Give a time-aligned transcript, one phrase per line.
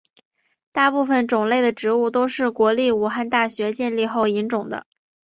[0.71, 4.87] 大部分种类的植物都是国立武汉大学建立后引种的。